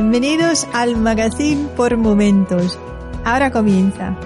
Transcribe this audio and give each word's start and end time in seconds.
Bienvenidos 0.00 0.64
al 0.72 0.96
Magazine 0.96 1.70
por 1.76 1.96
Momentos. 1.96 2.78
Ahora 3.24 3.50
comienza. 3.50 4.16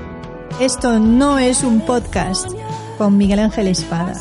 Esto 0.61 0.99
no 0.99 1.39
es 1.39 1.65
un 1.65 1.81
podcast 1.87 2.47
con 2.99 3.17
Miguel 3.17 3.39
Ángel 3.39 3.69
Espada. 3.69 4.13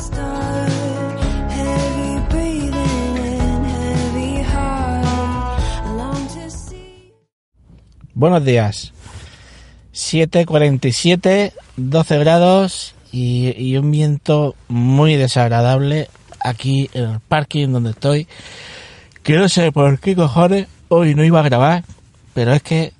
Buenos 8.14 8.44
días. 8.46 8.94
7.47, 9.92 11.52
12 11.76 12.18
grados 12.18 12.94
y, 13.12 13.76
un 13.76 13.90
viento 13.90 14.54
muy 14.68 15.16
desagradable 15.16 16.08
aquí 16.40 16.88
en 16.94 17.10
el 17.10 17.20
parking 17.20 17.68
donde 17.68 17.90
estoy. 17.90 18.26
Que 19.22 19.36
no 19.36 19.50
sé 19.50 19.70
por 19.70 20.00
qué 20.00 20.16
cojones 20.16 20.66
hoy 20.94 21.14
no 21.14 21.24
iba 21.24 21.40
a 21.40 21.44
grabar, 21.44 21.84
pero 22.34 22.52
es 22.52 22.62
que 22.62 22.92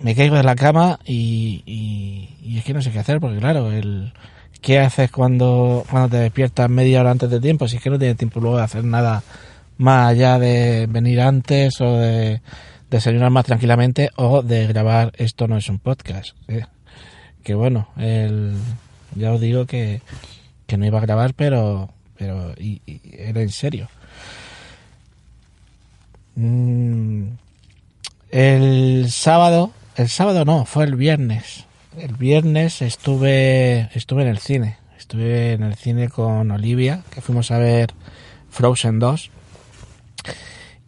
me 0.00 0.14
caigo 0.14 0.36
de 0.36 0.42
la 0.42 0.54
cama 0.56 0.98
y, 1.04 1.62
y- 1.66 2.58
es 2.58 2.64
que 2.64 2.74
no 2.74 2.82
sé 2.82 2.90
qué 2.90 2.98
hacer, 2.98 3.20
porque 3.20 3.38
claro, 3.38 3.72
el 3.72 4.12
¿qué 4.60 4.78
haces 4.78 5.10
cuando, 5.10 5.84
cuando 5.90 6.10
te 6.10 6.16
despiertas 6.18 6.68
media 6.70 7.00
hora 7.00 7.10
antes 7.10 7.30
de 7.30 7.40
tiempo? 7.40 7.66
Si 7.66 7.76
es 7.76 7.82
que 7.82 7.90
no 7.90 7.98
tienes 7.98 8.16
tiempo 8.16 8.40
luego 8.40 8.58
de 8.58 8.62
hacer 8.64 8.84
nada 8.84 9.22
más 9.78 10.10
allá 10.10 10.38
de 10.38 10.86
venir 10.88 11.20
antes 11.20 11.80
o 11.80 11.96
de 11.98 12.40
desayunar 12.90 13.30
más 13.30 13.46
tranquilamente 13.46 14.10
o 14.16 14.42
de 14.42 14.66
grabar 14.66 15.12
esto 15.16 15.48
no 15.48 15.56
es 15.56 15.68
un 15.68 15.78
podcast. 15.78 16.36
¿eh? 16.46 16.66
Que 17.42 17.54
bueno, 17.54 17.88
el, 17.96 18.52
ya 19.16 19.32
os 19.32 19.40
digo 19.40 19.66
que, 19.66 20.02
que 20.66 20.76
no 20.76 20.86
iba 20.86 20.98
a 20.98 21.02
grabar, 21.02 21.34
pero, 21.34 21.90
pero 22.16 22.52
y 22.58 22.80
era 23.12 23.40
en 23.40 23.48
serio. 23.50 23.88
Mm, 26.34 27.24
el 28.30 29.06
sábado, 29.10 29.72
el 29.96 30.08
sábado 30.08 30.44
no, 30.44 30.64
fue 30.64 30.84
el 30.84 30.96
viernes. 30.96 31.66
El 31.98 32.14
viernes 32.14 32.80
estuve, 32.82 33.90
estuve 33.94 34.22
en 34.22 34.28
el 34.28 34.38
cine. 34.38 34.76
Estuve 34.98 35.52
en 35.52 35.62
el 35.64 35.74
cine 35.74 36.08
con 36.08 36.50
Olivia, 36.50 37.02
que 37.10 37.20
fuimos 37.20 37.50
a 37.50 37.58
ver 37.58 37.92
Frozen 38.50 38.98
2. 38.98 39.30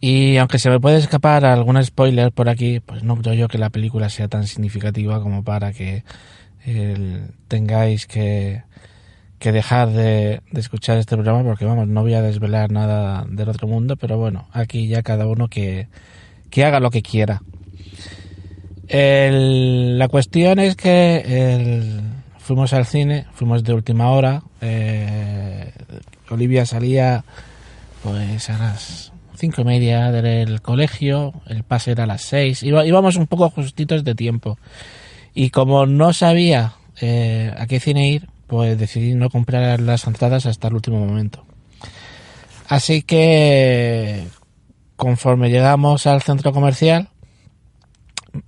Y 0.01 0.37
aunque 0.37 0.59
se 0.59 0.69
me 0.69 0.79
puede 0.79 0.97
escapar 0.97 1.45
algún 1.45 1.83
spoiler 1.83 2.31
por 2.31 2.49
aquí, 2.49 2.79
pues 2.79 3.03
no 3.03 3.15
creo 3.17 3.33
yo 3.33 3.47
que 3.47 3.57
la 3.57 3.69
película 3.69 4.09
sea 4.09 4.27
tan 4.27 4.47
significativa 4.47 5.21
como 5.21 5.43
para 5.43 5.73
que 5.73 6.03
el- 6.65 7.31
tengáis 7.47 8.07
que, 8.07 8.63
que 9.39 9.51
dejar 9.51 9.89
de, 9.89 10.41
de 10.51 10.59
escuchar 10.59 10.97
este 10.97 11.15
programa, 11.15 11.43
porque 11.43 11.65
vamos, 11.65 11.87
no 11.87 12.01
voy 12.01 12.13
a 12.13 12.21
desvelar 12.21 12.71
nada 12.71 13.25
del 13.29 13.49
otro 13.49 13.67
mundo, 13.67 13.95
pero 13.97 14.17
bueno, 14.17 14.47
aquí 14.51 14.87
ya 14.87 15.03
cada 15.03 15.27
uno 15.27 15.47
que, 15.47 15.87
que 16.49 16.63
haga 16.65 16.79
lo 16.79 16.89
que 16.91 17.01
quiera. 17.01 17.41
La 18.87 20.07
cuestión 20.09 20.59
es 20.59 20.75
que 20.75 21.17
el- 21.25 22.01
fuimos 22.37 22.73
al 22.73 22.85
cine, 22.85 23.25
fuimos 23.33 23.63
de 23.63 23.73
última 23.73 24.11
hora. 24.11 24.43
eh, 24.61 25.71
Olivia 26.29 26.65
salía 26.65 27.23
pues 28.03 28.49
a 28.49 28.57
las 28.57 29.11
cinco 29.35 29.61
y 29.61 29.65
media 29.65 30.11
del 30.11 30.61
colegio, 30.61 31.33
el 31.47 31.63
pase 31.63 31.91
era 31.91 32.03
a 32.03 32.07
las 32.07 32.21
seis. 32.23 32.63
Iba- 32.63 32.85
íbamos 32.85 33.15
un 33.15 33.27
poco 33.27 33.49
justitos 33.49 34.03
de 34.03 34.15
tiempo. 34.15 34.57
Y 35.33 35.49
como 35.49 35.85
no 35.85 36.13
sabía 36.13 36.73
eh, 37.01 37.53
a 37.57 37.65
qué 37.67 37.79
cine 37.79 38.09
ir, 38.09 38.29
pues 38.47 38.77
decidí 38.77 39.15
no 39.15 39.29
comprar 39.29 39.79
las 39.79 40.07
entradas 40.07 40.45
hasta 40.45 40.67
el 40.67 40.75
último 40.75 40.99
momento. 41.05 41.45
Así 42.67 43.01
que 43.03 44.27
conforme 44.95 45.49
llegamos 45.49 46.07
al 46.07 46.21
centro 46.21 46.51
comercial, 46.51 47.09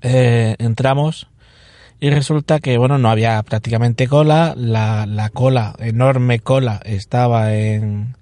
eh, 0.02 0.56
entramos 0.60 1.28
y 2.00 2.10
resulta 2.10 2.60
que 2.60 2.78
bueno 2.78 2.98
no 2.98 3.10
había 3.10 3.42
prácticamente 3.44 4.08
cola. 4.08 4.54
La, 4.56 5.06
la 5.06 5.30
cola 5.30 5.76
enorme 5.80 6.40
cola 6.40 6.80
estaba 6.84 7.54
en 7.54 8.16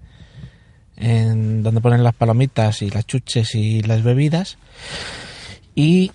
en 0.97 1.61
donde 1.61 1.81
ponen 1.81 2.03
las 2.03 2.15
palomitas 2.15 2.81
y 2.81 2.89
las 2.89 3.05
chuches 3.05 3.53
y 3.55 3.81
las 3.81 4.01
bebidas. 4.01 4.57
Y 5.75 6.11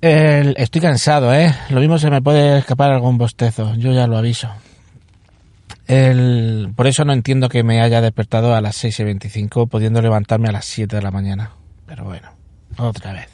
estoy 0.00 0.80
cansado 0.80 1.34
eh 1.34 1.52
lo 1.70 1.80
mismo 1.80 1.98
se 1.98 2.08
me 2.08 2.22
puede 2.22 2.58
escapar 2.58 2.92
algún 2.92 3.18
bostezo 3.18 3.74
yo 3.74 3.92
ya 3.92 4.06
lo 4.06 4.16
aviso 4.16 4.48
el, 5.88 6.70
por 6.76 6.86
eso 6.86 7.04
no 7.04 7.12
entiendo 7.12 7.48
que 7.48 7.62
me 7.64 7.80
haya 7.80 8.00
despertado 8.00 8.54
a 8.54 8.60
las 8.60 8.76
6 8.76 9.00
y 9.00 9.04
25 9.04 9.66
pudiendo 9.66 10.00
levantarme 10.00 10.48
a 10.48 10.52
las 10.52 10.64
7 10.66 10.96
de 10.96 11.02
la 11.02 11.10
mañana. 11.10 11.50
Pero 11.86 12.04
bueno 12.04 12.38
otra 12.78 13.12
vez. 13.12 13.28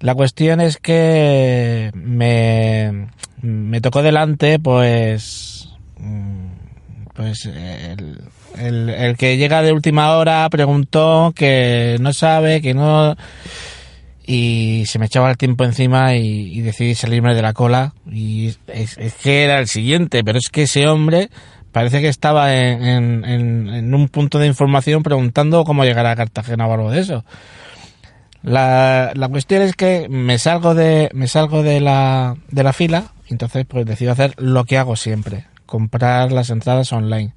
La 0.00 0.14
cuestión 0.14 0.60
es 0.60 0.78
que 0.78 1.90
me, 1.94 3.08
me 3.42 3.80
tocó 3.80 4.02
delante, 4.02 4.58
pues, 4.58 5.68
mm, 5.98 6.46
pues 7.14 7.44
el, 7.44 8.22
el, 8.58 8.88
el 8.88 9.16
que 9.16 9.36
llega 9.36 9.62
de 9.62 9.72
última 9.72 10.16
hora 10.16 10.48
preguntó 10.48 11.32
que 11.34 11.98
no 12.00 12.14
sabe, 12.14 12.62
que 12.62 12.72
no, 12.72 13.14
y 14.32 14.84
se 14.86 14.98
me 15.00 15.06
echaba 15.06 15.28
el 15.30 15.36
tiempo 15.36 15.64
encima 15.64 16.14
y, 16.14 16.60
decidí 16.60 16.94
salirme 16.94 17.34
de 17.34 17.42
la 17.42 17.52
cola 17.52 17.94
y 18.10 18.54
es, 18.68 18.96
que 19.22 19.42
era 19.44 19.58
el 19.58 19.66
siguiente, 19.66 20.22
pero 20.22 20.38
es 20.38 20.48
que 20.50 20.62
ese 20.62 20.86
hombre 20.86 21.30
parece 21.72 22.00
que 22.00 22.08
estaba 22.08 22.54
en, 22.56 22.84
en, 22.84 23.24
en- 23.24 23.68
en 23.68 23.94
un 23.94 24.08
punto 24.08 24.38
de 24.38 24.46
información 24.46 25.02
preguntando 25.02 25.64
cómo 25.64 25.84
llegar 25.84 26.06
a 26.06 26.14
Cartagena 26.14 26.66
o 26.68 26.72
algo 26.72 26.90
de 26.92 27.00
eso. 27.00 27.24
La, 28.42 29.12
la 29.14 29.28
cuestión 29.28 29.62
es 29.62 29.74
que 29.74 30.06
me 30.08 30.38
salgo 30.38 30.74
de 30.74 31.10
me 31.12 31.26
salgo 31.28 31.62
de 31.62 31.80
la, 31.80 32.36
de 32.50 32.62
la 32.62 32.72
fila, 32.72 33.12
entonces 33.28 33.66
pues 33.68 33.84
decido 33.84 34.12
hacer 34.12 34.34
lo 34.38 34.64
que 34.64 34.78
hago 34.78 34.96
siempre, 34.96 35.44
comprar 35.66 36.32
las 36.32 36.50
entradas 36.50 36.92
online. 36.92 37.34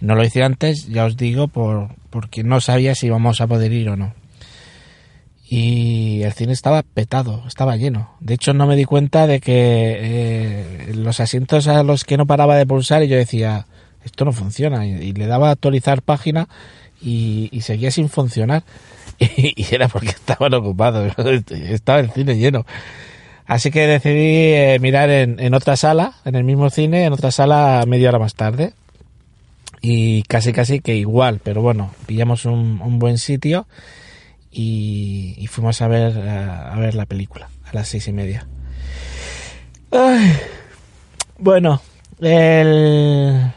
No 0.00 0.14
lo 0.14 0.24
hice 0.24 0.44
antes, 0.44 0.86
ya 0.88 1.06
os 1.06 1.16
digo, 1.16 1.48
por, 1.48 1.88
porque 2.10 2.44
no 2.44 2.60
sabía 2.60 2.94
si 2.94 3.06
íbamos 3.06 3.40
a 3.40 3.46
poder 3.48 3.72
ir 3.72 3.88
o 3.88 3.96
no. 3.96 4.14
Y 5.50 6.22
el 6.24 6.32
cine 6.34 6.52
estaba 6.52 6.82
petado, 6.82 7.42
estaba 7.46 7.76
lleno. 7.76 8.10
De 8.20 8.34
hecho, 8.34 8.52
no 8.52 8.66
me 8.66 8.76
di 8.76 8.84
cuenta 8.84 9.26
de 9.26 9.40
que 9.40 9.96
eh, 9.98 10.92
los 10.94 11.20
asientos 11.20 11.68
a 11.68 11.82
los 11.82 12.04
que 12.04 12.18
no 12.18 12.26
paraba 12.26 12.56
de 12.56 12.66
pulsar 12.66 13.02
y 13.02 13.08
yo 13.08 13.16
decía, 13.16 13.66
esto 14.04 14.26
no 14.26 14.32
funciona. 14.32 14.84
Y, 14.84 15.12
le 15.14 15.26
daba 15.26 15.48
a 15.48 15.52
actualizar 15.52 16.02
página 16.02 16.48
y, 17.00 17.50
seguía 17.62 17.90
sin 17.90 18.08
funcionar. 18.08 18.62
Y, 19.20 19.52
y 19.56 19.74
era 19.74 19.88
porque 19.88 20.10
estaban 20.10 20.54
ocupados, 20.54 21.12
estaba 21.50 21.98
el 21.98 22.10
cine 22.12 22.36
lleno. 22.36 22.64
Así 23.46 23.72
que 23.72 23.86
decidí 23.88 24.52
eh, 24.54 24.78
mirar 24.80 25.10
en, 25.10 25.40
en 25.40 25.54
otra 25.54 25.74
sala, 25.76 26.12
en 26.24 26.36
el 26.36 26.44
mismo 26.44 26.70
cine, 26.70 27.04
en 27.04 27.12
otra 27.14 27.32
sala 27.32 27.82
media 27.88 28.10
hora 28.10 28.20
más 28.20 28.34
tarde. 28.34 28.74
Y 29.80 30.22
casi 30.24 30.52
casi 30.52 30.78
que 30.78 30.94
igual, 30.94 31.40
pero 31.42 31.62
bueno, 31.62 31.90
pillamos 32.06 32.44
un, 32.44 32.80
un 32.80 32.98
buen 33.00 33.18
sitio 33.18 33.66
y, 34.50 35.34
y 35.36 35.46
fuimos 35.46 35.80
a 35.82 35.88
ver, 35.88 36.16
a 36.28 36.76
ver 36.78 36.94
la 36.94 37.06
película 37.06 37.48
a 37.64 37.74
las 37.74 37.88
seis 37.88 38.08
y 38.08 38.12
media. 38.12 38.46
Ay. 39.90 40.32
Bueno, 41.38 41.80
el, 42.20 43.52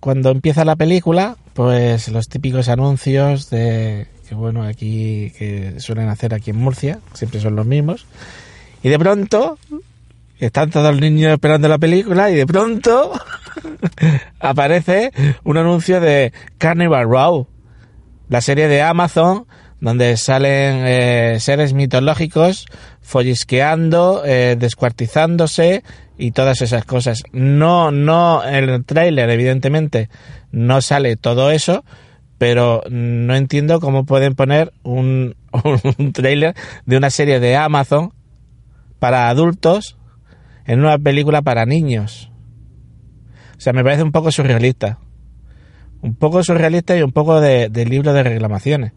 cuando 0.00 0.30
empieza 0.30 0.64
la 0.64 0.76
película, 0.76 1.36
pues 1.52 2.08
los 2.08 2.28
típicos 2.28 2.68
anuncios 2.68 3.50
de 3.50 4.06
que 4.28 4.34
bueno 4.34 4.62
aquí 4.62 5.32
que 5.36 5.74
suelen 5.78 6.08
hacer 6.08 6.34
aquí 6.34 6.50
en 6.50 6.56
Murcia, 6.56 7.00
siempre 7.12 7.40
son 7.40 7.56
los 7.56 7.66
mismos. 7.66 8.06
Y 8.82 8.88
de 8.88 8.98
pronto 8.98 9.58
están 10.38 10.70
todos 10.70 10.92
los 10.92 11.00
niños 11.00 11.32
esperando 11.32 11.68
la 11.68 11.78
película 11.78 12.30
y 12.30 12.34
de 12.34 12.46
pronto 12.46 13.12
aparece 14.40 15.12
un 15.44 15.58
anuncio 15.58 16.00
de 16.00 16.32
Carnival 16.58 17.04
Row, 17.04 17.46
la 18.28 18.40
serie 18.40 18.68
de 18.68 18.82
Amazon 18.82 19.46
donde 19.82 20.16
salen 20.16 20.84
eh, 20.86 21.40
seres 21.40 21.74
mitológicos 21.74 22.66
follisqueando, 23.00 24.22
eh, 24.24 24.54
descuartizándose 24.56 25.82
y 26.16 26.30
todas 26.30 26.62
esas 26.62 26.84
cosas. 26.84 27.24
No, 27.32 27.90
no, 27.90 28.44
el 28.44 28.84
tráiler 28.84 29.28
evidentemente 29.28 30.08
no 30.52 30.80
sale 30.82 31.16
todo 31.16 31.50
eso, 31.50 31.84
pero 32.38 32.84
no 32.90 33.34
entiendo 33.34 33.80
cómo 33.80 34.06
pueden 34.06 34.36
poner 34.36 34.72
un, 34.84 35.34
un 35.98 36.12
tráiler 36.12 36.54
de 36.86 36.96
una 36.96 37.10
serie 37.10 37.40
de 37.40 37.56
Amazon 37.56 38.12
para 39.00 39.28
adultos 39.28 39.98
en 40.64 40.78
una 40.78 40.96
película 40.96 41.42
para 41.42 41.66
niños. 41.66 42.30
O 43.58 43.60
sea, 43.60 43.72
me 43.72 43.82
parece 43.82 44.04
un 44.04 44.12
poco 44.12 44.30
surrealista. 44.30 45.00
Un 46.02 46.14
poco 46.14 46.44
surrealista 46.44 46.96
y 46.96 47.02
un 47.02 47.10
poco 47.10 47.40
de, 47.40 47.68
de 47.68 47.84
libro 47.84 48.12
de 48.12 48.22
reclamaciones. 48.22 48.92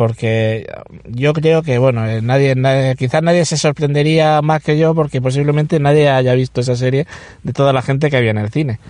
Porque 0.00 0.66
yo 1.04 1.34
creo 1.34 1.62
que, 1.62 1.76
bueno, 1.76 2.08
eh, 2.08 2.22
nadie, 2.22 2.54
nadie, 2.54 2.96
quizás 2.96 3.22
nadie 3.22 3.44
se 3.44 3.58
sorprendería 3.58 4.40
más 4.40 4.62
que 4.62 4.78
yo 4.78 4.94
porque 4.94 5.20
posiblemente 5.20 5.78
nadie 5.78 6.08
haya 6.08 6.32
visto 6.32 6.62
esa 6.62 6.74
serie 6.74 7.06
de 7.42 7.52
toda 7.52 7.74
la 7.74 7.82
gente 7.82 8.08
que 8.08 8.16
había 8.16 8.30
en 8.30 8.38
el 8.38 8.48
cine. 8.48 8.80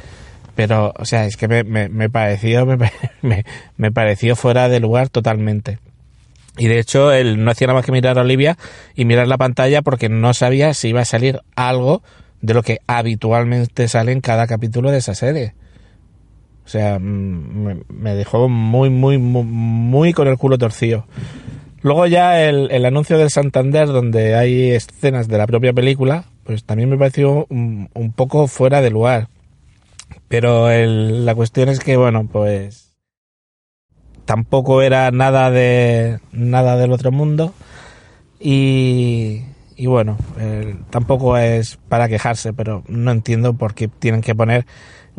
Pero, 0.54 0.94
o 0.96 1.04
sea, 1.04 1.24
es 1.24 1.36
que 1.36 1.48
me, 1.48 1.64
me, 1.64 1.88
me 1.88 2.08
pareció, 2.08 2.64
me, 2.64 2.76
me, 3.22 3.44
me 3.76 3.90
pareció 3.90 4.36
fuera 4.36 4.68
de 4.68 4.78
lugar 4.78 5.08
totalmente. 5.08 5.80
Y 6.56 6.68
de 6.68 6.78
hecho, 6.78 7.10
él 7.10 7.42
no 7.44 7.50
hacía 7.50 7.66
nada 7.66 7.80
más 7.80 7.86
que 7.86 7.90
mirar 7.90 8.16
a 8.16 8.20
Olivia 8.20 8.56
y 8.94 9.04
mirar 9.04 9.26
la 9.26 9.36
pantalla 9.36 9.82
porque 9.82 10.08
no 10.08 10.32
sabía 10.32 10.74
si 10.74 10.90
iba 10.90 11.00
a 11.00 11.04
salir 11.04 11.40
algo 11.56 12.04
de 12.40 12.54
lo 12.54 12.62
que 12.62 12.78
habitualmente 12.86 13.88
sale 13.88 14.12
en 14.12 14.20
cada 14.20 14.46
capítulo 14.46 14.92
de 14.92 14.98
esa 14.98 15.16
serie. 15.16 15.54
O 16.70 16.72
sea, 16.72 17.00
me 17.00 18.14
dejó 18.14 18.48
muy, 18.48 18.90
muy, 18.90 19.18
muy, 19.18 19.42
muy 19.42 20.12
con 20.12 20.28
el 20.28 20.38
culo 20.38 20.56
torcido. 20.56 21.04
Luego 21.82 22.06
ya 22.06 22.48
el, 22.48 22.84
anuncio 22.86 23.18
del 23.18 23.30
Santander, 23.30 23.88
donde 23.88 24.36
hay 24.36 24.70
escenas 24.70 25.26
de 25.26 25.36
la 25.36 25.48
propia 25.48 25.72
película, 25.72 26.26
pues 26.44 26.62
también 26.62 26.88
me 26.88 26.96
pareció 26.96 27.48
un, 27.50 28.12
poco 28.14 28.46
fuera 28.46 28.82
de 28.82 28.90
lugar. 28.90 29.26
Pero 30.28 30.68
la 30.70 31.34
cuestión 31.34 31.70
es 31.70 31.80
que, 31.80 31.96
bueno, 31.96 32.28
pues 32.30 32.92
tampoco 34.24 34.80
era 34.80 35.10
nada 35.10 35.50
de 35.50 36.20
nada 36.30 36.76
del 36.76 36.92
otro 36.92 37.10
mundo 37.10 37.52
y, 38.38 39.40
y 39.74 39.86
bueno, 39.86 40.18
tampoco 40.90 41.36
es 41.36 41.80
para 41.88 42.08
quejarse, 42.08 42.52
pero 42.52 42.84
no 42.86 43.10
entiendo 43.10 43.54
por 43.54 43.74
qué 43.74 43.88
tienen 43.88 44.20
que 44.20 44.36
poner 44.36 44.66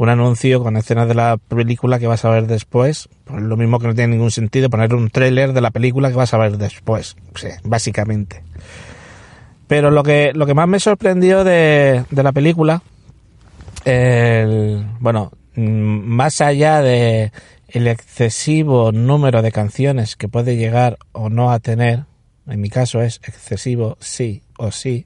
un 0.01 0.09
anuncio 0.09 0.63
con 0.63 0.77
escenas 0.77 1.07
de 1.07 1.13
la 1.13 1.37
película 1.37 1.99
que 1.99 2.07
vas 2.07 2.25
a 2.25 2.31
ver 2.31 2.47
después. 2.47 3.07
Pues 3.23 3.43
lo 3.43 3.55
mismo 3.55 3.77
que 3.77 3.85
no 3.85 3.93
tiene 3.93 4.15
ningún 4.15 4.31
sentido 4.31 4.67
poner 4.67 4.95
un 4.95 5.11
tráiler 5.11 5.53
de 5.53 5.61
la 5.61 5.69
película 5.69 6.09
que 6.09 6.15
vas 6.15 6.33
a 6.33 6.39
ver 6.39 6.57
después, 6.57 7.15
básicamente. 7.63 8.41
Pero 9.67 9.91
lo 9.91 10.01
que, 10.01 10.31
lo 10.33 10.47
que 10.47 10.55
más 10.55 10.67
me 10.67 10.79
sorprendió 10.79 11.43
de, 11.43 12.03
de 12.09 12.23
la 12.23 12.31
película, 12.31 12.81
el, 13.85 14.87
bueno, 14.99 15.33
mm, 15.55 15.61
más 15.61 16.41
allá 16.41 16.81
de 16.81 17.31
el 17.67 17.87
excesivo 17.87 18.91
número 18.91 19.43
de 19.43 19.51
canciones 19.51 20.15
que 20.15 20.27
puede 20.27 20.55
llegar 20.55 20.97
o 21.11 21.29
no 21.29 21.51
a 21.51 21.59
tener, 21.59 22.05
en 22.47 22.59
mi 22.59 22.69
caso 22.69 23.01
es 23.01 23.21
excesivo 23.23 23.97
sí 23.99 24.41
o 24.57 24.71
sí, 24.71 25.05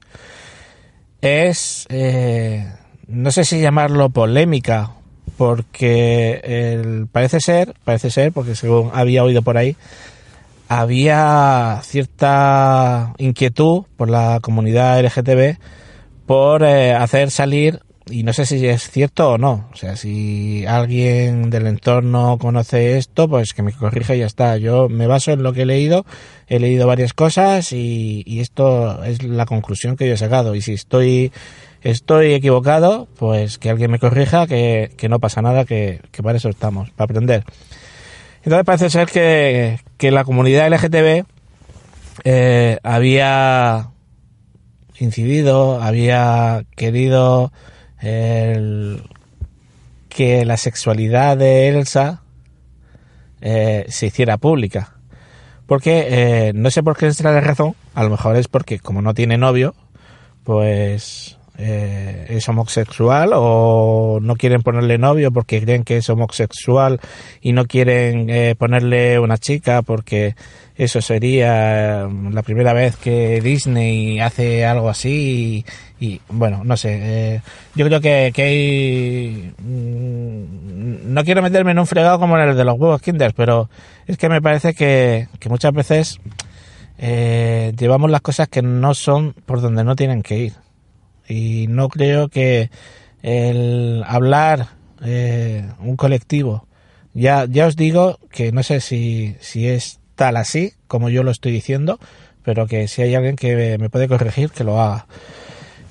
es 1.20 1.86
eh, 1.90 2.66
no 3.08 3.30
sé 3.30 3.44
si 3.44 3.60
llamarlo 3.60 4.10
polémica, 4.10 4.90
porque 5.36 6.40
el, 6.44 7.06
parece 7.06 7.40
ser, 7.40 7.74
parece 7.84 8.10
ser, 8.10 8.32
porque 8.32 8.54
según 8.54 8.90
había 8.94 9.24
oído 9.24 9.42
por 9.42 9.56
ahí, 9.56 9.76
había 10.68 11.80
cierta 11.82 13.14
inquietud 13.18 13.84
por 13.96 14.10
la 14.10 14.40
comunidad 14.40 15.00
LGTB 15.00 15.58
por 16.26 16.64
eh, 16.64 16.92
hacer 16.92 17.30
salir, 17.30 17.80
y 18.10 18.22
no 18.22 18.32
sé 18.32 18.46
si 18.46 18.66
es 18.66 18.90
cierto 18.90 19.32
o 19.32 19.38
no, 19.38 19.68
o 19.72 19.76
sea, 19.76 19.96
si 19.96 20.64
alguien 20.66 21.50
del 21.50 21.66
entorno 21.66 22.38
conoce 22.38 22.98
esto, 22.98 23.28
pues 23.28 23.52
que 23.52 23.62
me 23.62 23.72
corrija 23.72 24.14
y 24.14 24.20
ya 24.20 24.26
está. 24.26 24.56
Yo 24.56 24.88
me 24.88 25.06
baso 25.06 25.32
en 25.32 25.42
lo 25.42 25.52
que 25.52 25.62
he 25.62 25.66
leído, 25.66 26.06
he 26.46 26.58
leído 26.60 26.86
varias 26.86 27.12
cosas 27.12 27.72
y, 27.72 28.22
y 28.26 28.40
esto 28.40 29.02
es 29.04 29.22
la 29.22 29.46
conclusión 29.46 29.96
que 29.96 30.06
yo 30.06 30.14
he 30.14 30.18
sacado. 30.18 30.54
Y 30.54 30.60
si 30.60 30.72
estoy 30.72 31.32
estoy 31.90 32.34
equivocado, 32.34 33.06
pues 33.16 33.58
que 33.58 33.70
alguien 33.70 33.90
me 33.90 33.98
corrija, 33.98 34.46
que, 34.46 34.90
no 35.08 35.20
pasa 35.20 35.42
nada, 35.42 35.64
que, 35.64 36.00
para 36.22 36.36
eso 36.36 36.48
estamos, 36.48 36.90
para 36.90 37.04
aprender. 37.06 37.44
Entonces 38.42 38.64
parece 38.64 38.90
ser 38.90 39.08
que, 39.08 40.10
la 40.10 40.24
comunidad 40.24 40.68
LGTB 40.68 41.24
eh, 42.24 42.78
había 42.82 43.90
incidido, 44.98 45.80
había 45.80 46.64
querido 46.74 47.52
que 48.00 49.00
la 50.44 50.56
sexualidad 50.56 51.36
de 51.36 51.68
Elsa 51.68 52.22
eh, 53.40 53.86
se 53.88 54.06
hiciera 54.06 54.38
pública. 54.38 54.94
Porque 55.66 56.06
eh, 56.08 56.52
no 56.54 56.70
sé 56.70 56.82
por 56.82 56.96
qué 56.96 57.08
es 57.08 57.20
la 57.22 57.40
razón, 57.40 57.74
a 57.94 58.04
lo 58.04 58.10
mejor 58.10 58.36
es 58.36 58.48
porque 58.48 58.78
como 58.78 59.02
no 59.02 59.14
tiene 59.14 59.36
novio, 59.36 59.74
pues 60.44 61.35
eh, 61.58 62.26
es 62.28 62.46
homosexual 62.50 63.30
o 63.34 64.18
no 64.20 64.36
quieren 64.36 64.62
ponerle 64.62 64.98
novio 64.98 65.32
porque 65.32 65.62
creen 65.62 65.84
que 65.84 65.96
es 65.96 66.10
homosexual 66.10 67.00
y 67.40 67.52
no 67.52 67.64
quieren 67.64 68.28
eh, 68.28 68.54
ponerle 68.58 69.18
una 69.18 69.38
chica 69.38 69.80
porque 69.80 70.34
eso 70.76 71.00
sería 71.00 72.08
mm, 72.10 72.34
la 72.34 72.42
primera 72.42 72.74
vez 72.74 72.96
que 72.96 73.40
Disney 73.40 74.20
hace 74.20 74.66
algo 74.66 74.90
así 74.90 75.64
y, 75.98 76.20
bueno, 76.28 76.62
no 76.62 76.76
sé, 76.76 76.98
eh, 77.00 77.40
yo 77.74 77.86
creo 77.86 78.02
que, 78.02 78.32
que 78.34 78.42
hay... 78.42 79.54
Mm, 79.58 81.14
no 81.14 81.24
quiero 81.24 81.40
meterme 81.40 81.70
en 81.70 81.78
un 81.78 81.86
fregado 81.86 82.18
como 82.18 82.36
en 82.36 82.50
el 82.50 82.56
de 82.56 82.64
los 82.64 82.78
huevos 82.78 83.00
Kinder, 83.00 83.32
pero 83.34 83.70
es 84.06 84.18
que 84.18 84.28
me 84.28 84.42
parece 84.42 84.74
que, 84.74 85.28
que 85.40 85.48
muchas 85.48 85.72
veces 85.72 86.20
llevamos 86.98 88.10
las 88.10 88.20
cosas 88.20 88.48
que 88.48 88.62
no 88.62 88.94
son 88.94 89.34
por 89.46 89.60
donde 89.62 89.84
no 89.84 89.96
tienen 89.96 90.22
que 90.22 90.38
ir 90.38 90.65
y 91.28 91.66
no 91.68 91.88
creo 91.88 92.28
que 92.28 92.70
el 93.22 94.02
hablar 94.06 94.68
eh, 95.04 95.68
un 95.80 95.96
colectivo, 95.96 96.66
ya, 97.14 97.46
ya 97.48 97.66
os 97.66 97.76
digo 97.76 98.18
que 98.30 98.52
no 98.52 98.62
sé 98.62 98.80
si, 98.80 99.36
si 99.40 99.68
es 99.68 100.00
tal 100.14 100.36
así 100.36 100.72
como 100.86 101.08
yo 101.08 101.22
lo 101.22 101.30
estoy 101.30 101.52
diciendo, 101.52 101.98
pero 102.42 102.66
que 102.66 102.88
si 102.88 103.02
hay 103.02 103.14
alguien 103.14 103.36
que 103.36 103.76
me 103.78 103.90
puede 103.90 104.08
corregir, 104.08 104.50
que 104.50 104.64
lo 104.64 104.80
haga. 104.80 105.06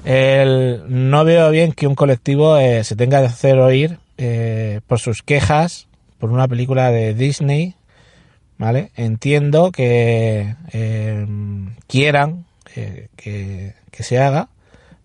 El, 0.05 0.83
no 0.87 1.25
veo 1.25 1.49
bien 1.49 1.71
que 1.71 1.87
un 1.87 1.95
colectivo 1.95 2.57
eh, 2.57 2.83
se 2.83 2.95
tenga 2.95 3.19
que 3.21 3.27
hacer 3.27 3.57
oír 3.57 3.97
eh, 4.17 4.81
por 4.87 4.99
sus 4.99 5.21
quejas 5.23 5.87
por 6.19 6.31
una 6.31 6.47
película 6.47 6.91
de 6.91 7.13
Disney, 7.13 7.75
¿vale? 8.57 8.91
Entiendo 8.95 9.71
que 9.71 10.55
eh, 10.71 11.27
quieran 11.87 12.45
que, 12.73 13.09
que, 13.15 14.03
se 14.03 14.19
haga, 14.19 14.49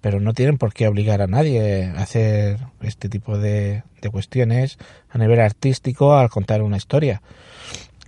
pero 0.01 0.21
no 0.21 0.33
tienen 0.33 0.59
por 0.59 0.73
qué 0.73 0.89
obligar 0.89 1.21
a 1.23 1.27
nadie 1.27 1.87
a 1.97 2.03
hacer 2.03 2.59
este 2.81 3.09
tipo 3.09 3.39
de, 3.39 3.83
cuestiones 4.11 4.79
a 5.11 5.19
nivel 5.19 5.41
artístico 5.41 6.15
al 6.15 6.31
contar 6.31 6.63
una 6.63 6.79
historia. 6.79 7.21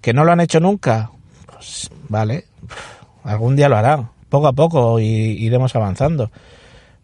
¿Que 0.00 0.14
no 0.14 0.24
lo 0.24 0.32
han 0.32 0.40
hecho 0.40 0.58
nunca? 0.58 1.10
Pues 1.46 1.90
vale, 2.08 2.46
algún 3.22 3.56
día 3.56 3.68
lo 3.68 3.76
harán, 3.76 4.08
poco 4.30 4.46
a 4.46 4.52
poco 4.52 5.00
y 5.00 5.04
iremos 5.04 5.76
avanzando. 5.76 6.30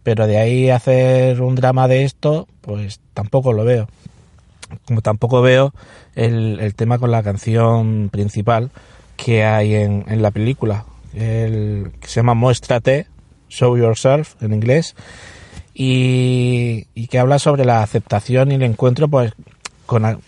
Pero 0.03 0.27
de 0.27 0.39
ahí 0.39 0.71
hacer 0.71 1.43
un 1.43 1.55
drama 1.55 1.87
de 1.87 2.05
esto, 2.05 2.49
pues 2.63 3.01
tampoco 3.13 3.53
lo 3.53 3.65
veo. 3.65 3.89
Como 4.87 5.03
tampoco 5.03 5.43
veo 5.43 5.75
el, 6.15 6.75
tema 6.75 6.99
con 6.99 7.11
la 7.11 7.23
canción 7.23 8.09
principal 8.11 8.71
que 9.17 9.45
hay 9.45 9.75
en, 9.75 10.05
en 10.09 10.23
la 10.23 10.31
película, 10.31 10.85
el, 11.15 11.93
que 12.01 12.09
se 12.09 12.17
llama 12.17 12.35
Muéstrate, 12.35 13.07
Show 13.49 13.77
Yourself 13.77 14.35
en 14.43 14.53
inglés, 14.55 14.95
y, 15.75 17.07
que 17.09 17.19
habla 17.19 17.39
sobre 17.39 17.65
la 17.65 17.83
aceptación 17.83 18.51
y 18.51 18.57
el 18.57 18.63
encuentro 18.63 19.09
pues 19.09 19.33
con, 19.87 20.21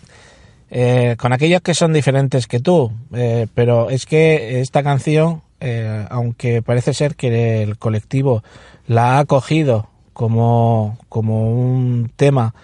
eh, 0.69 1.15
con 1.19 1.33
aquellos 1.33 1.61
que 1.61 1.73
son 1.73 1.91
diferentes 1.91 2.47
que 2.47 2.59
tú. 2.61 2.91
Eh, 3.13 3.47
pero 3.53 3.89
es 3.89 4.05
que 4.05 4.61
esta 4.61 4.81
canción, 4.81 5.41
eh, 5.59 6.05
aunque 6.09 6.61
parece 6.61 6.93
ser 6.93 7.15
que 7.15 7.63
el 7.63 7.77
colectivo 7.77 8.43
la 8.87 9.19
ha 9.19 9.25
cogido 9.25 9.89
como, 10.13 10.97
como 11.09 11.51
un 11.51 12.11
tema, 12.15 12.55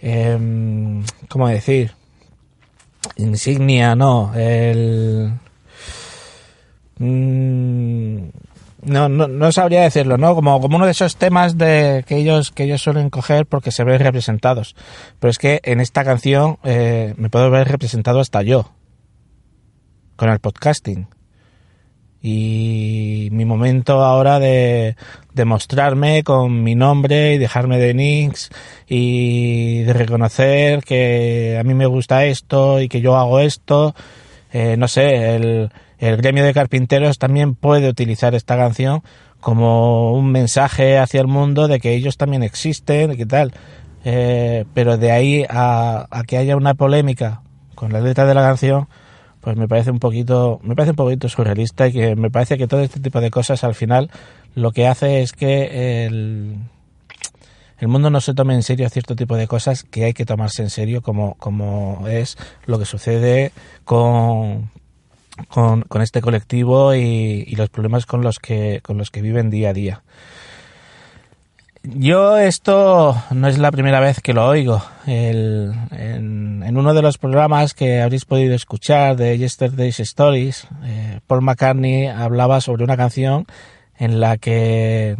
eh, 0.00 1.02
¿cómo 1.28 1.48
decir? 1.48 1.92
Insignia, 3.16 3.94
no, 3.96 4.32
el... 4.34 5.32
Mm, 6.98 8.27
no, 8.88 9.08
no, 9.08 9.28
no, 9.28 9.52
sabría 9.52 9.82
decirlo, 9.82 10.18
¿no? 10.18 10.34
Como, 10.34 10.60
como 10.60 10.76
uno 10.76 10.86
de 10.86 10.92
esos 10.92 11.16
temas 11.16 11.58
de 11.58 12.04
que 12.06 12.16
ellos, 12.16 12.50
que 12.50 12.64
ellos 12.64 12.82
suelen 12.82 13.10
coger 13.10 13.46
porque 13.46 13.70
se 13.70 13.84
ven 13.84 14.00
representados. 14.00 14.74
Pero 15.18 15.30
es 15.30 15.38
que 15.38 15.60
en 15.64 15.80
esta 15.80 16.04
canción 16.04 16.58
eh, 16.64 17.14
me 17.16 17.30
puedo 17.30 17.50
ver 17.50 17.68
representado 17.68 18.20
hasta 18.20 18.42
yo. 18.42 18.72
Con 20.16 20.30
el 20.30 20.40
podcasting. 20.40 21.08
Y 22.20 23.28
mi 23.30 23.44
momento 23.44 24.02
ahora 24.02 24.40
de, 24.40 24.96
de 25.34 25.44
mostrarme 25.44 26.24
con 26.24 26.64
mi 26.64 26.74
nombre 26.74 27.34
y 27.34 27.38
dejarme 27.38 27.78
de 27.78 27.94
nicks 27.94 28.50
y 28.88 29.82
de 29.82 29.92
reconocer 29.92 30.82
que 30.82 31.56
a 31.60 31.62
mí 31.62 31.74
me 31.74 31.86
gusta 31.86 32.24
esto 32.24 32.80
y 32.80 32.88
que 32.88 33.00
yo 33.00 33.16
hago 33.16 33.38
esto. 33.38 33.94
Eh, 34.52 34.76
no 34.76 34.88
sé, 34.88 35.36
el, 35.36 35.70
el 35.98 36.16
gremio 36.16 36.44
de 36.44 36.54
carpinteros 36.54 37.18
también 37.18 37.54
puede 37.54 37.88
utilizar 37.88 38.34
esta 38.34 38.56
canción 38.56 39.02
como 39.40 40.12
un 40.12 40.30
mensaje 40.30 40.98
hacia 40.98 41.20
el 41.20 41.26
mundo 41.28 41.68
de 41.68 41.80
que 41.80 41.94
ellos 41.94 42.16
también 42.16 42.42
existen 42.42 43.12
y 43.12 43.16
qué 43.16 43.26
tal. 43.26 43.52
Eh, 44.04 44.64
pero 44.74 44.96
de 44.96 45.10
ahí 45.10 45.44
a, 45.48 46.06
que 46.26 46.38
haya 46.38 46.56
una 46.56 46.74
polémica 46.74 47.42
con 47.74 47.92
la 47.92 48.00
letra 48.00 48.26
de 48.26 48.34
la 48.34 48.42
canción, 48.42 48.88
pues 49.40 49.56
me 49.56 49.68
parece 49.68 49.90
un 49.90 49.98
poquito, 49.98 50.60
me 50.62 50.74
parece 50.74 50.90
un 50.90 50.96
poquito 50.96 51.28
surrealista 51.28 51.88
y 51.88 51.92
que 51.92 52.16
me 52.16 52.30
parece 52.30 52.58
que 52.58 52.66
todo 52.66 52.80
este 52.80 53.00
tipo 53.00 53.20
de 53.20 53.30
cosas 53.30 53.64
al 53.64 53.74
final 53.74 54.10
lo 54.54 54.72
que 54.72 54.86
hace 54.86 55.22
es 55.22 55.32
que 55.32 56.06
el, 56.06 56.56
el 57.78 57.88
mundo 57.88 58.10
no 58.10 58.20
se 58.20 58.34
tome 58.34 58.54
en 58.54 58.62
serio 58.62 58.88
cierto 58.88 59.14
tipo 59.14 59.36
de 59.36 59.46
cosas 59.46 59.84
que 59.84 60.04
hay 60.04 60.12
que 60.12 60.24
tomarse 60.24 60.62
en 60.62 60.70
serio 60.70 61.02
como, 61.02 61.34
como 61.34 62.06
es 62.08 62.36
lo 62.66 62.78
que 62.78 62.84
sucede 62.84 63.52
con, 63.84 64.70
con, 65.48 65.82
con 65.82 66.02
este 66.02 66.20
colectivo 66.20 66.94
y, 66.94 67.44
y, 67.46 67.54
los 67.56 67.70
problemas 67.70 68.06
con 68.06 68.22
los 68.22 68.38
que 68.38 68.80
con 68.82 68.98
los 68.98 69.10
que 69.10 69.22
viven 69.22 69.50
día 69.50 69.70
a 69.70 69.72
día. 69.72 70.02
Yo 71.82 72.36
esto 72.36 73.16
no 73.30 73.48
es 73.48 73.58
la 73.58 73.70
primera 73.70 74.00
vez 74.00 74.20
que 74.20 74.34
lo 74.34 74.46
oigo. 74.46 74.82
En, 75.06 76.76
uno 76.76 76.94
de 76.94 77.02
los 77.02 77.18
programas 77.18 77.72
que 77.72 78.02
habréis 78.02 78.24
podido 78.24 78.54
escuchar 78.54 79.16
de 79.16 79.38
Yesterday's 79.38 80.00
Stories, 80.00 80.68
eh, 80.84 81.20
Paul 81.26 81.42
McCartney 81.42 82.06
hablaba 82.06 82.60
sobre 82.60 82.84
una 82.84 82.96
canción 82.96 83.46
en 83.96 84.20
la 84.20 84.36
que 84.36 85.16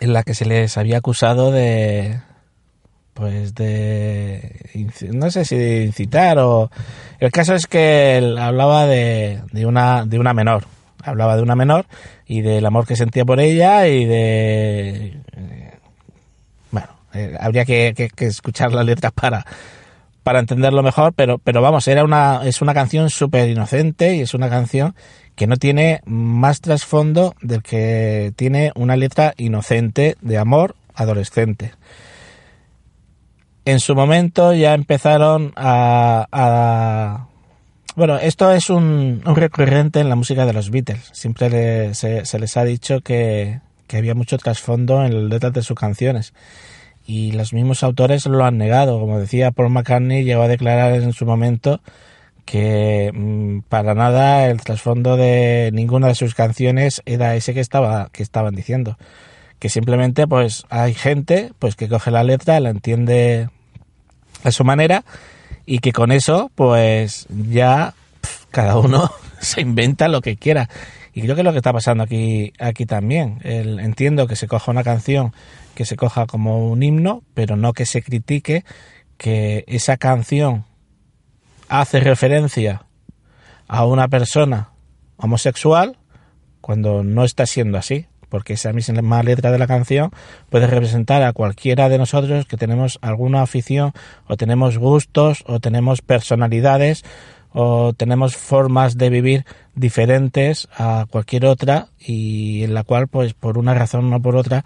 en 0.00 0.12
la 0.12 0.22
que 0.22 0.34
se 0.34 0.46
les 0.46 0.78
había 0.78 0.98
acusado 0.98 1.50
de 1.50 2.20
pues 3.14 3.54
de 3.54 4.60
no 5.12 5.30
sé 5.30 5.44
si 5.44 5.56
de 5.56 5.84
incitar 5.84 6.38
o 6.38 6.70
el 7.18 7.30
caso 7.30 7.54
es 7.54 7.66
que 7.66 8.16
él 8.16 8.38
hablaba 8.38 8.86
de, 8.86 9.40
de 9.52 9.66
una 9.66 10.04
de 10.06 10.18
una 10.18 10.32
menor. 10.32 10.64
Hablaba 11.02 11.36
de 11.36 11.42
una 11.42 11.56
menor 11.56 11.86
y 12.26 12.42
del 12.42 12.64
amor 12.66 12.86
que 12.86 12.96
sentía 12.96 13.24
por 13.24 13.40
ella 13.40 13.86
y 13.88 14.04
de 14.04 15.20
bueno 16.70 16.88
eh, 17.14 17.36
habría 17.40 17.64
que, 17.64 17.94
que, 17.96 18.08
que, 18.08 18.26
escuchar 18.26 18.72
las 18.72 18.84
letras 18.84 19.12
para 19.12 19.46
para 20.22 20.40
entenderlo 20.40 20.82
mejor 20.82 21.14
pero 21.14 21.38
pero 21.38 21.62
vamos 21.62 21.88
era 21.88 22.04
una 22.04 22.42
es 22.44 22.60
una 22.60 22.74
canción 22.74 23.08
súper 23.08 23.48
inocente 23.48 24.14
y 24.14 24.20
es 24.20 24.34
una 24.34 24.50
canción 24.50 24.94
que 25.36 25.46
no 25.46 25.56
tiene 25.56 26.02
más 26.04 26.60
trasfondo 26.60 27.34
del 27.40 27.62
que 27.62 28.32
tiene 28.36 28.72
una 28.74 28.96
letra 28.96 29.32
inocente 29.38 30.16
de 30.20 30.36
amor 30.36 30.76
adolescente 30.94 31.72
en 33.64 33.80
su 33.80 33.94
momento 33.94 34.52
ya 34.54 34.74
empezaron 34.74 35.52
a, 35.56 36.26
a 36.32 37.26
bueno, 37.96 38.18
esto 38.18 38.50
es 38.52 38.70
un, 38.70 39.22
un, 39.26 39.36
recurrente 39.36 40.00
en 40.00 40.08
la 40.08 40.16
música 40.16 40.46
de 40.46 40.52
los 40.52 40.70
Beatles. 40.70 41.10
Siempre 41.12 41.50
le, 41.50 41.94
se, 41.94 42.24
se, 42.24 42.38
les 42.38 42.56
ha 42.56 42.64
dicho 42.64 43.00
que, 43.00 43.60
que 43.86 43.96
había 43.96 44.14
mucho 44.14 44.38
trasfondo 44.38 45.04
en 45.04 45.14
las 45.14 45.30
letras 45.30 45.52
de 45.52 45.62
sus 45.62 45.76
canciones. 45.76 46.32
Y 47.06 47.32
los 47.32 47.52
mismos 47.52 47.82
autores 47.82 48.26
lo 48.26 48.44
han 48.44 48.56
negado. 48.58 49.00
Como 49.00 49.18
decía 49.18 49.50
Paul 49.50 49.70
McCartney, 49.70 50.24
llegó 50.24 50.42
a 50.42 50.48
declarar 50.48 50.94
en 50.94 51.12
su 51.12 51.26
momento 51.26 51.80
que 52.44 53.10
mmm, 53.12 53.60
para 53.68 53.94
nada 53.94 54.46
el 54.48 54.60
trasfondo 54.60 55.16
de 55.16 55.70
ninguna 55.72 56.08
de 56.08 56.14
sus 56.14 56.34
canciones 56.34 57.02
era 57.06 57.36
ese 57.36 57.54
que 57.54 57.60
estaba 57.60 58.08
que 58.12 58.22
estaban 58.22 58.54
diciendo 58.54 58.96
que 59.60 59.68
simplemente 59.68 60.26
pues 60.26 60.64
hay 60.70 60.94
gente 60.94 61.52
pues 61.60 61.76
que 61.76 61.88
coge 61.88 62.10
la 62.10 62.24
letra 62.24 62.58
la 62.58 62.70
entiende 62.70 63.48
a 64.42 64.50
su 64.50 64.64
manera 64.64 65.04
y 65.66 65.78
que 65.78 65.92
con 65.92 66.10
eso 66.10 66.50
pues 66.56 67.26
ya 67.28 67.94
cada 68.50 68.76
uno 68.78 69.12
se 69.40 69.60
inventa 69.60 70.08
lo 70.08 70.20
que 70.20 70.36
quiera. 70.36 70.68
Y 71.12 71.22
creo 71.22 71.34
que 71.34 71.42
es 71.42 71.44
lo 71.44 71.52
que 71.52 71.58
está 71.58 71.72
pasando 71.72 72.04
aquí 72.04 72.52
aquí 72.58 72.86
también. 72.86 73.38
El, 73.42 73.80
entiendo 73.80 74.26
que 74.26 74.36
se 74.36 74.48
coja 74.48 74.70
una 74.70 74.82
canción 74.82 75.32
que 75.74 75.84
se 75.84 75.96
coja 75.96 76.26
como 76.26 76.70
un 76.70 76.82
himno 76.82 77.22
pero 77.34 77.56
no 77.56 77.72
que 77.72 77.86
se 77.86 78.02
critique 78.02 78.64
que 79.18 79.64
esa 79.68 79.98
canción 79.98 80.64
hace 81.68 82.00
referencia 82.00 82.86
a 83.68 83.84
una 83.84 84.08
persona 84.08 84.70
homosexual 85.18 85.98
cuando 86.60 87.02
no 87.04 87.24
está 87.24 87.46
siendo 87.46 87.78
así, 87.78 88.06
porque 88.30 88.54
esa 88.54 88.72
misma 88.72 89.22
letra 89.22 89.52
de 89.52 89.58
la 89.58 89.66
canción 89.66 90.10
puede 90.48 90.66
representar 90.66 91.22
a 91.22 91.34
cualquiera 91.34 91.88
de 91.88 91.98
nosotros 91.98 92.46
que 92.46 92.56
tenemos 92.56 92.98
alguna 93.02 93.42
afición 93.42 93.92
o 94.26 94.36
tenemos 94.36 94.78
gustos 94.78 95.44
o 95.46 95.60
tenemos 95.60 96.00
personalidades 96.00 97.04
o 97.52 97.92
tenemos 97.92 98.36
formas 98.36 98.96
de 98.96 99.10
vivir 99.10 99.44
diferentes 99.74 100.68
a 100.76 101.06
cualquier 101.10 101.46
otra 101.46 101.88
y 101.98 102.62
en 102.62 102.74
la 102.74 102.84
cual 102.84 103.08
pues 103.08 103.34
por 103.34 103.58
una 103.58 103.74
razón 103.74 104.12
o 104.12 104.22
por 104.22 104.36
otra 104.36 104.64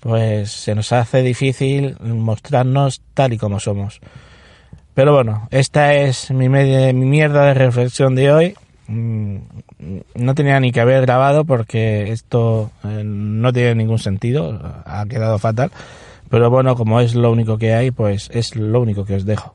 pues 0.00 0.52
se 0.52 0.74
nos 0.74 0.92
hace 0.92 1.22
difícil 1.22 1.96
mostrarnos 2.00 3.02
tal 3.14 3.32
y 3.32 3.38
como 3.38 3.58
somos. 3.58 4.00
Pero 4.94 5.12
bueno, 5.12 5.48
esta 5.50 5.94
es 5.94 6.30
mi, 6.30 6.48
mi 6.48 6.92
mierda 6.92 7.46
de 7.46 7.54
reflexión 7.54 8.14
de 8.14 8.32
hoy. 8.32 8.54
No 9.78 10.34
tenía 10.34 10.58
ni 10.60 10.72
que 10.72 10.80
haber 10.80 11.02
grabado 11.02 11.44
porque 11.44 12.10
esto 12.10 12.70
eh, 12.84 13.02
no 13.04 13.52
tiene 13.52 13.74
ningún 13.74 13.98
sentido, 13.98 14.58
ha 14.84 15.04
quedado 15.06 15.38
fatal. 15.38 15.70
Pero 16.30 16.50
bueno, 16.50 16.74
como 16.76 17.00
es 17.00 17.14
lo 17.14 17.30
único 17.30 17.58
que 17.58 17.74
hay, 17.74 17.90
pues 17.90 18.28
es 18.32 18.56
lo 18.56 18.80
único 18.80 19.04
que 19.04 19.14
os 19.14 19.24
dejo. 19.24 19.54